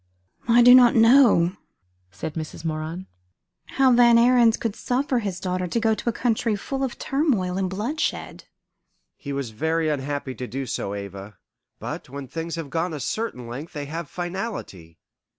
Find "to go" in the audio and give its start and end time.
5.67-5.93